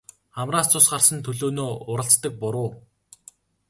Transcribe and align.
Хамраас 0.37 0.67
цус 0.71 0.85
гарсан 0.93 1.19
төлөөнөө 1.25 1.71
уралцдаг 1.91 2.33
буруу. 2.41 2.69